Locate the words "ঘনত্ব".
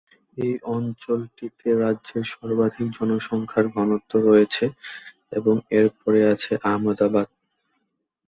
3.75-4.11